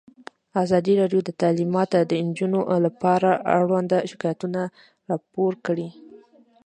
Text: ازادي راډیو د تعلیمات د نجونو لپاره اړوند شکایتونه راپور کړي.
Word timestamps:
ازادي 0.63 0.93
راډیو 1.01 1.21
د 1.25 1.29
تعلیمات 1.41 1.91
د 2.05 2.11
نجونو 2.27 2.59
لپاره 2.85 3.29
اړوند 3.57 3.91
شکایتونه 4.11 4.61
راپور 5.09 5.53
کړي. 5.65 5.87